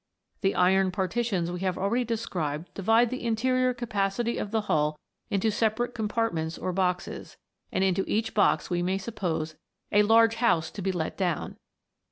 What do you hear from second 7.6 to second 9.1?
and into each box we may